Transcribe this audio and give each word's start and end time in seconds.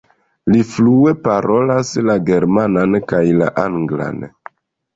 Li 0.53 0.61
flue 0.69 1.13
parolas 1.27 1.93
la 2.09 2.17
germanan 2.31 2.99
kaj 3.15 3.23
la 3.43 3.53
anglan. 3.69 4.29